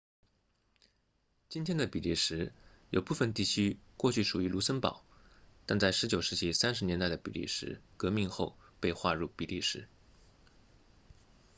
[1.47, 2.53] 今天的比利时
[2.89, 5.05] 有部分地区过去属于卢森堡
[5.67, 9.87] 但在19世纪30年代的比利时革命后被划入比利时